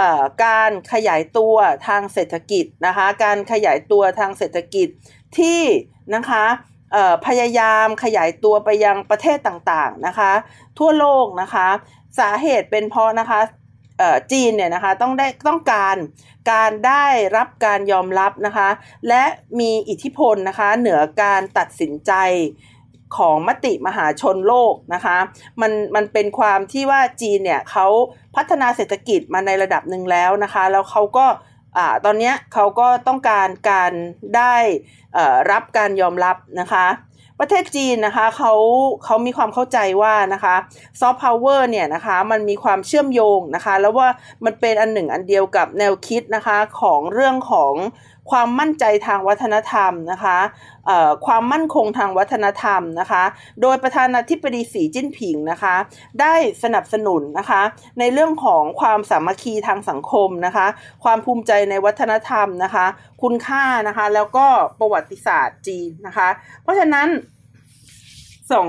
[0.00, 0.02] อ
[0.44, 4.88] การขยายตัวทางเศรษฐกิจนะคะการขยายตัวทางเศรษฐกิจ
[5.38, 5.62] ที่
[6.14, 6.44] นะคะ
[7.26, 10.32] พยายามขยายตัวไปยังประเทศต่างๆนะคะ
[10.78, 11.68] ทั่วโลกนะคะ
[12.18, 13.40] สาเหตุเป็นเพราะนะคะ
[14.32, 15.96] จีนเนี่ยนะคะต้องได้ต้องการ
[16.52, 18.68] การได้รับการยอมรับนะคะ
[19.08, 19.24] และ
[19.60, 22.12] มีอิทธิพลนะคะเหนือการตัดสินใจ
[23.16, 25.18] ของมติมหาชนโลกนะคะ
[25.60, 27.86] มันมันเป็นความที่ว่าจีนเนี่ยเขา
[28.36, 31.26] พัฒนาเศรษฐกิจมาในระดับหนึ่งแล้วนะคะ แล้วเขาก็
[31.76, 33.92] อ่าตอนนี้เขาก็ต้องการการ
[34.36, 34.54] ได้
[35.50, 36.86] รับการยอมรับนะคะ
[37.44, 38.52] ประเทศจีนนะคะเขา
[39.04, 40.56] เขามีความเข้าใจว่านะคะ
[41.00, 44.08] ซอฟต์พาวเวอร์เนี่ยนะคะมันมีความเชื่อมโยงนะคะ แล้วว่า
[44.44, 47.72] มันเป็นอันหนึ่งอันเดียวกับแนวคิดนะคะของเรื่องของ
[48.30, 50.38] ความมั่นใจทางวัฒนธรรมนะคะ
[51.26, 53.22] ความมั่นคงทางวัฒนธรรมนะคะ
[53.62, 55.74] โดยประธานาธิบดีสีจิ้นผิงนะคะ
[56.20, 57.62] ได้สนับสนุนนะคะ
[57.98, 60.66] ในเรื่องของความสามัคคีทางสังคมนะคะ
[61.04, 62.86] ความภูมิใจในวัฒนธรรมนะคะ
[63.22, 64.46] คุณค่านะคะ แล้วก็
[64.80, 66.28] ประวัติศาสตร์จีนนะคะ
[66.62, 67.08] เพราะฉะนั้น
[68.52, 68.68] สอง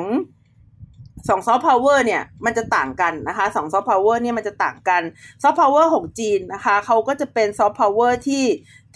[1.30, 5.02] สองซอฟต์พาวเวอร์เนี่ยมันจะต่างกันนะคะสองซอฟต์พาวเวอร์เนี่ยมันจะต่างกัน
[5.44, 8.44] ซอฟต์พาวเวอร์ของจีนนะคะเขาก็จะเป็นซอฟต์พาวเวอร์ที่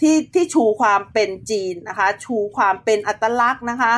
[0.00, 3.92] ที่ที่ชูความเป็นจีนนะคะ ชูความเป็นอัตลักษณ์นะคะ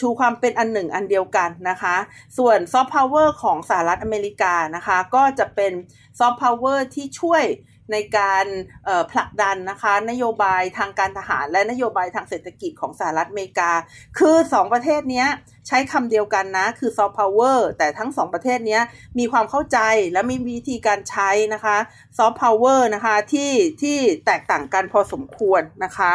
[0.00, 1.96] ชูความเป็นอันหนึ่งอันเดียวกันนะคะ
[2.38, 5.72] ส่วนซอฟต์พาวเวอร์ของสหรัฐอเมริกานะคะ ก็จะเป็น
[6.18, 7.44] ซอฟต์พาวเวอร์ที่ช่วย
[7.94, 8.46] ในการ
[9.12, 13.70] ผลักดันนะคะนโยบายทางการทหารและนโยบายทางเศรษฐกิจของสหรัฐอเมริกา
[14.18, 15.24] คือ 2 ประเทศนี้
[15.72, 18.78] ใช้คำเดียวกันนะ คือซอฟต์พาวเวอร์แต่ทั้ง2ประเทศนี้
[19.18, 19.78] มีความเข้าใจ
[20.12, 21.76] และมีวิธีการใช้นะคะ
[22.18, 23.52] ซอฟต์พาวเวอร์นะคะที่
[23.82, 26.12] ที่แตกต่างกันพอสมควรนะคะ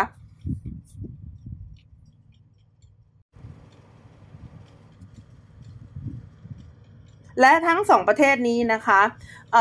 [7.41, 9.01] และทั้งสองประเทศนี้นะคะ
[9.53, 9.55] เ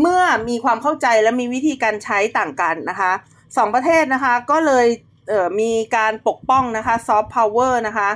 [0.00, 3.12] เมื่อมีความเข้าใจและมีวิธีการใช้ต่างกันนะคะ
[3.56, 4.86] สองประเทศนะคะก็เลย
[5.28, 8.08] เมีการปกป้องนะคะซอฟต์พาวเวอร์นะคะ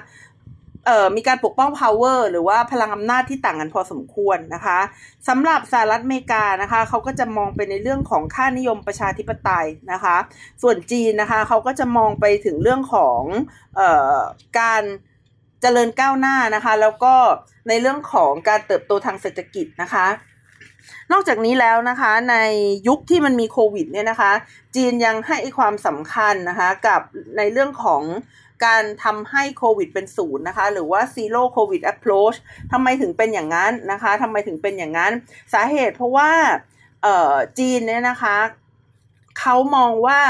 [0.90, 4.78] อ่อมีการปกป้อง power หรือว่าพลังอำนาจที่ต่างกันพอสมควรนะคะ
[5.28, 10.16] สำหรับสหรัฐอเมริกานะคะเขาก็จะมองไปในเรื่องของค่านิยมประชาธิปไตยนะคะ
[10.62, 13.22] ส่วนจีนนะคะเขาก็จะมองไปถึงเรื่องของ
[13.76, 14.18] เอ่อ
[14.58, 14.82] การ
[15.60, 17.14] เจริญก้าวหน้านะคะ แล้วก็
[17.68, 20.06] ในเรื่องของการเติบโตทางเศรษฐกิจนะคะ
[21.12, 22.36] นอกจากนี้แล้วนะคะใน
[22.88, 24.32] ยุคที่มันมีโควิดเนี่ยนะคะ
[24.76, 27.00] จีนยังให้ความสำคัญนะคะกับ
[27.36, 28.02] ในเรื่องของ
[28.64, 32.36] การทำให้โควิดเป็นศูนย์นะคะ หรือว่า zero covid approach
[32.72, 35.12] ทำไมถึงเป็นอย่างนั้นนะคะทำไมถึงเป็นอย่างนั้น
[35.54, 36.30] สาเหตุเพราะว่า
[37.58, 38.36] จีนเนี่ยนะคะ
[39.40, 40.20] เขามองว่า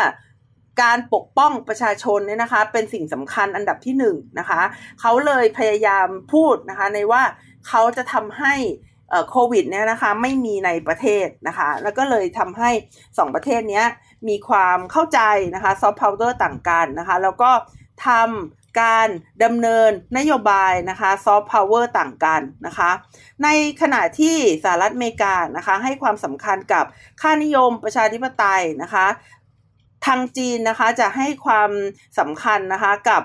[0.83, 4.61] การปกป้องประชาชนเนี่ยนะคะ เป็นสิ่งสำคัญอันดับที่หนึ่งนะคะ
[5.01, 7.23] เขาเลยพยายามพูดนะคะในว่า
[7.69, 8.55] เขาจะทำให้
[9.31, 12.71] โควิดเนี่ยนะคะไม่มีในประเทศนะคะ แล้วก็เลยทำให้
[13.07, 13.83] 2 ประเทศนี้
[14.29, 15.21] มีความเข้าใจ
[15.55, 17.51] นะคะซอฟต์พาวเวอร์ต่างกันนะคะ แล้วก็
[18.07, 19.09] ทำการ
[19.45, 22.91] ดำเนินนโยบายนะคะซอฟต์พาวเวอร์ต่างกันนะคะ
[23.43, 23.49] ใน
[23.83, 26.85] ขณะที่สหรัฐอเมริกานะคะให้ความสำคัญกับ
[27.21, 29.07] ค่านิยมประชาธิปไตยนะคะ
[30.07, 31.71] ทางจีนนะคะจะให้ความ
[32.19, 33.23] สำคัญนะคะกับ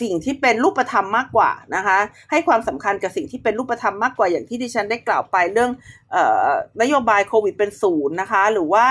[0.00, 1.98] สิ่งที่เป็นรูปธรรมมากกว่านะคะ
[2.30, 5.70] ให้ความสำคัญกับสิ่งที่เป็นรูปธรรมมากกว่าอย่างที่ดิฉันได้กล่าวไปเรื่อง
[6.14, 6.16] อ
[6.48, 8.86] อนโยบายโควิดเป็นศูนย์นะคะหรือว่า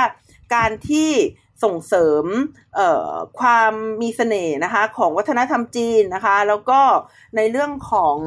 [0.55, 1.11] การที่
[1.63, 2.25] ส่งเสริม
[3.39, 6.79] ความมีเสน่ห์นะคะของวัฒนธรรมจีนนะคะ แล้วก็
[7.35, 8.17] ในเรื่องของ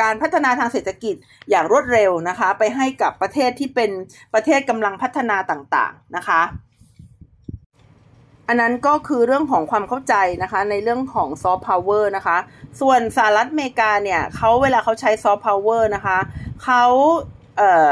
[0.00, 1.14] การพัฒนาทางเศรษฐกิจ
[1.50, 3.90] อย่างรวดเร็วนะคะ ไปให้กับประเทศที่เป็น
[4.34, 6.42] ประเทศกำลังพัฒนาต่างๆนะคะ
[8.48, 12.36] อันนั้นก็คือเรื่องของความเข้าใจนะคะ ในเรื่องของซอฟต์พาวเวอร์นะคะ
[12.80, 16.18] ส่วนสหรัฐอเมริกาเนี่ยเขาเวลาเขาใช้ซอฟต์พาวเวอร์นะคะ
[16.64, 16.84] เขา
[17.56, 17.88] เอ่อ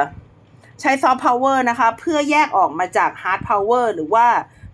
[0.83, 4.27] ใช้ซอฟต์พาวเวอร์นะคะ เพื่อแยกออกมาจาก hard power หรือว่า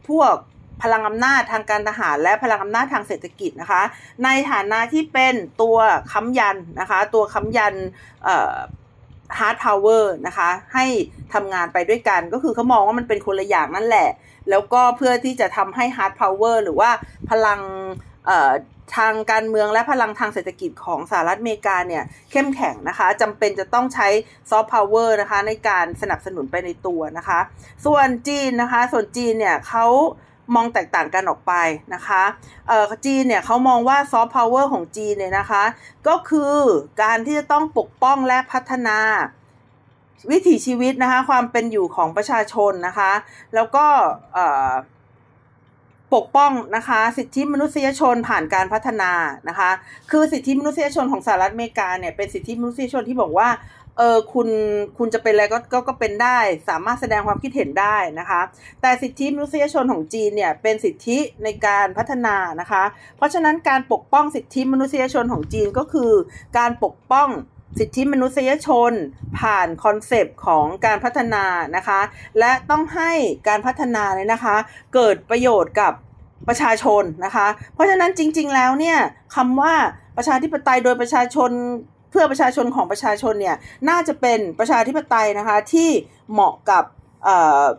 [0.08, 0.34] พวก
[0.82, 3.82] พลังอำนาจทางการทหารและพลังอำนาจทางเศรษฐกิจนะคะ
[4.24, 5.76] ในฐานะที่เป็นตัว
[6.12, 7.74] ค้ำยันนะคะ ตัวค้ำยัน
[9.38, 10.86] hard power นะคะ ให้
[11.34, 14.08] ทำงานไปด้วยกันก็คือเขามองว่ามันเป็นคนละอย่างนั่นแหละ
[14.50, 16.90] แล้วก็เพื่อที่จะทำให้ hard power หรือว่า
[17.30, 17.60] พลัง
[18.96, 24.08] ทางการเมืองและพลังทางเศรษฐกิจของสหรัฐอเมริกาเนี่ยเข้มแข็งนะคะจำเป็นจะต้องใช้
[24.50, 27.40] ซอฟต์พาวเวอร์นะคะในการสนับสนุนไปในตัวนะคะ
[27.86, 29.86] ส่วนจีนนะคะ ส่วนจีนเนี่ยเขา
[30.54, 31.52] มองแตกต่างกันออกไป
[31.94, 32.22] นะคะ
[32.68, 35.64] เอ่อจีนเนี่ยเขามองว่าซอฟต์พาวเวอร์ของจีนเนี่ยนะคะ
[36.08, 36.56] ก็คือ
[37.02, 38.98] การที่จะต้องปกป้องและพัฒนา
[40.30, 43.12] วิถีชีวิตนะคะ ความเป็นอยู่ของประชาชนนะคะ
[43.54, 43.86] แล้วก็
[44.34, 44.72] เอ่อ
[46.14, 49.12] ปกป้องนะคะสิทธิมนุษยชนผ่านการพัฒนา
[49.48, 49.70] นะคะ
[50.10, 53.48] คือสิทธิมนุษยชนของสหรัฐอเมริกาเนี่ยเป็นสิทธิมนุษยชนที่บอกว่า
[53.98, 54.48] เออคุณ
[54.98, 58.40] คุณจะเป็นอะไรก็ก็ก็เป็นได้ สามารถแสดงความคิดเห็นได้นะคะ
[58.82, 62.84] แต่สิทธิมนุษยชนของจีนเนี่ยเป็นสิทธิในการพัฒนานะคะ
[63.16, 66.12] เพราะฉะนั้นการปกป้องสิทธิมนุษยชนของจีนก็คือ
[66.58, 67.28] การปกป้อง
[67.78, 68.92] สิทธิมนุษยชน
[69.38, 71.44] ผ่านคอนเซปต์ของการพัฒนา
[71.76, 72.00] นะคะ
[72.38, 73.12] และต้องให้
[73.48, 74.56] การพัฒนาเนี่ยนะคะ
[74.94, 75.92] เกิดประโยชน์กับ
[76.48, 78.98] ประชาชนนะคะ เพราะฉะนั้นจริง ๆ แล้วเนี่ย
[79.36, 79.74] คำว่า
[80.16, 81.50] ประชาธิปไตยโดยประชาชน
[82.10, 83.56] เพื่อประชาชนของประชาชนเนี่ย
[83.88, 85.90] น่าจะเป็นประชาธิปไตยนะคะที่
[86.32, 86.84] เหมาะกับ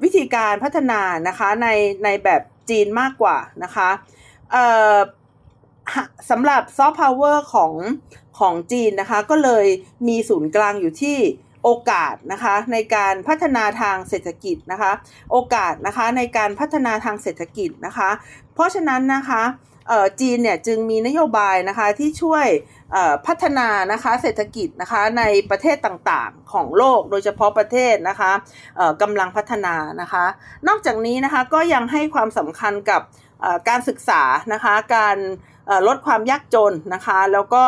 [0.04, 1.67] วิธีการพัฒนานะคะใน
[2.04, 3.89] ในแบบจีนมากกว่านะคะ
[6.30, 7.73] สำหรับซอฟต์พาวเวอร์ของ
[8.39, 9.65] ของจีนนะคะ ก็เลย
[10.08, 11.17] มีศูนย์กลางอยู่ที่
[11.63, 14.91] โอกาสนะคะในการพัฒนาทางเศรษฐกิจนะคะ
[15.32, 18.10] โอกาสนะคะในการพัฒนาทางเศรษฐกิจนะคะ
[18.54, 19.43] เพราะฉะนั้นนะคะ
[20.21, 22.45] จีนเนี่ยจึงมีนโยบายนะคะที่ช่วย
[23.28, 28.32] พัฒนานะคะเศรษฐกิจนะคะในประเทศต่างๆของโลกโดยเฉพาะประเทศนะคะ
[29.02, 30.25] กำลังพัฒนานะคะ
[30.67, 33.02] นอกจากนี้นะคะก็ยังให้ความสำคัญกับ
[33.69, 34.23] การศึกษา
[34.54, 35.17] นะคะการ
[35.88, 37.64] ลดความยากจนนะคะ แล้วก็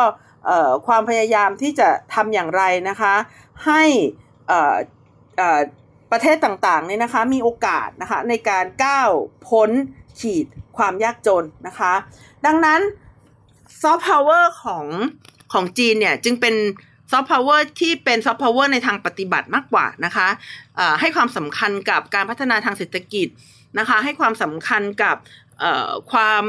[0.86, 3.14] ความพยายามที่จะทำอย่างไรนะคะ
[3.66, 3.82] ให้
[6.12, 9.10] ประเทศต่างๆเนี่ยนะคะมีโอกาสนะคะในการก้าว
[9.48, 9.70] พ้น
[10.20, 11.92] ขีดความยากจนนะคะ
[12.46, 12.80] ดังนั้น
[13.82, 14.86] ซอฟต์พาวเวอร์ของ
[15.52, 16.54] ของจีนเนี่ยจึงเป็น
[17.12, 20.28] ซอฟต์พาวเวอร์ที่เป็นซอฟต์พาวเวอร์ในทางปฏิบัติมากกว่านะคะ
[21.00, 23.28] ให้ความสำคัญกับการพัฒนาทางเศรษฐกิจ
[23.78, 25.16] นะคะ ให้ความสำคัญกับ
[26.12, 26.44] ความ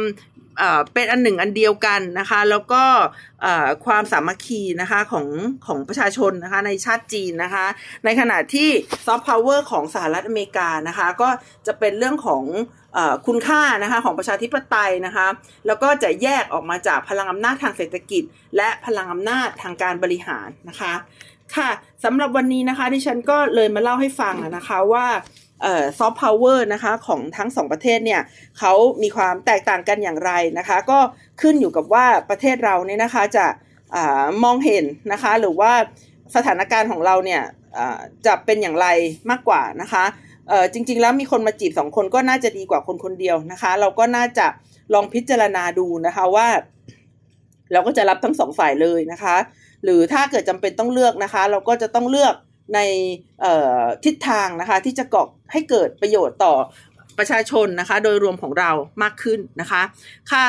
[0.93, 2.83] เป็นอันหนึ่งอันเดียวกันนะคะ แล้วก็
[3.85, 5.27] ความสามัคคีนะคะของ
[5.67, 7.65] ของประชาชนนะคะในชาติจีนนะคะ
[8.05, 8.69] ในขณะที่
[9.05, 11.29] ซอฟต์พาวเวอร์ของสหรัฐอเมริกานะคะก็
[11.67, 12.43] จะเป็นเรื่องของ
[13.27, 15.27] คุณค่านะคะของประชาธิปไตยนะคะ
[15.67, 18.23] แล้วก็จะแยกออกมาจากพลังอำนาจทางเศรษฐกิจ
[18.57, 20.93] และพลังอำนาจทางการบริหารนะคะ
[21.55, 21.69] ค่ะ
[22.03, 25.05] สำหรับวันนี้นะคะที่ฉันก็เลยมาเล่าให้ฟังนะคะว่า
[25.99, 28.21] ซอฟต์พาวเวอร์นะคะของทั้งสองประเทศเนี่ย
[28.59, 30.99] เขามีความแตกต่างกันอย่างไรนะคะ ก็
[31.41, 33.45] ขึ้นอยู่กับว่าประเทศเราเนี่ยนะคะจะ
[33.95, 33.97] อ
[34.43, 35.71] มองเห็นนะคะ หรือว่า
[36.35, 37.41] สถานการณ์ของเราเนี่ย
[38.25, 38.87] จะเป็นอย่างไร
[39.29, 40.03] มากกว่านะคะ
[40.73, 44.47] จริง ๆ แล้วมีคนมาจีบสองคนก็น่าจะดีกว่าคนคนเดียวนะคะ เราก็น่าจะ
[44.93, 46.47] ลองพิจารณาดูนะคะว่า
[47.71, 49.35] เราก็จะรับทั้งสองฝ่ายเลยนะคะ
[49.83, 52.33] หรือถ้าเกิดจำเป็นต้องเลือกนะคะ เราก็จะต้องเลือก
[52.73, 52.79] ใน
[54.05, 56.53] ทิศทางนะคะที่จะก่อให้เกิดประโยชน์ต่อ
[57.17, 58.71] ประชาชนนะคะโดยรวมของเรา
[59.03, 59.81] มากขึ้นนะคะ
[60.31, 60.45] ค่ะ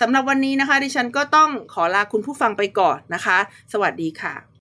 [0.00, 3.38] สำหรับวันนี้นะคะ ดิฉันก็ต้องขอลาคุณผู้ฟังไปก่อนนะคะ
[3.72, 4.57] สวัสดีค่ะ